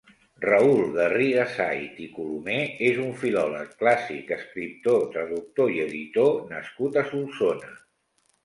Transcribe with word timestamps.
Raül 0.43 0.79
Garrigasait 0.93 1.99
i 2.05 2.07
Colomés 2.15 2.81
és 2.87 2.97
un 3.03 3.13
filòleg 3.25 3.75
clàssic, 3.83 4.33
escriptor, 4.39 5.07
traductor 5.17 5.75
i 5.75 5.79
editor 5.85 6.35
nascut 6.57 6.99
a 7.05 7.09
Solsona. 7.13 7.71